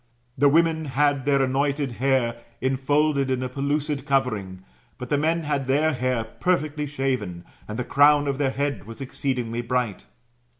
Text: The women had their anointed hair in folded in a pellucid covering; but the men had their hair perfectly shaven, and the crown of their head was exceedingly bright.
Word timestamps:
The 0.35 0.49
women 0.49 0.85
had 0.85 1.25
their 1.25 1.43
anointed 1.43 1.91
hair 2.01 2.41
in 2.59 2.75
folded 2.75 3.29
in 3.29 3.43
a 3.43 3.49
pellucid 3.49 4.03
covering; 4.03 4.63
but 4.97 5.09
the 5.11 5.17
men 5.19 5.43
had 5.43 5.67
their 5.67 5.93
hair 5.93 6.23
perfectly 6.23 6.87
shaven, 6.87 7.43
and 7.67 7.77
the 7.77 7.83
crown 7.83 8.27
of 8.27 8.39
their 8.39 8.49
head 8.49 8.85
was 8.87 8.99
exceedingly 8.99 9.61
bright. 9.61 10.07